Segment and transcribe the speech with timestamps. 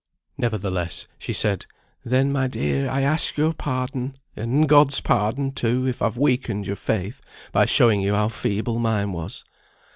[0.35, 1.67] Nevertheless, she said,
[2.03, 6.75] "Then, my dear, I ask your pardon, and God's pardon, too, if I've weakened your
[6.75, 9.43] faith, by showing you how feeble mine was.